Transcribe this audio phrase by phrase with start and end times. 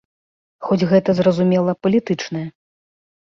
[0.67, 2.45] Хоць гэта, зразумела, палітычнае.